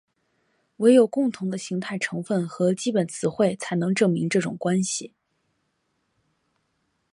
[0.77, 5.13] 惟有共同的形态成分和基本词汇才能证明这种关系。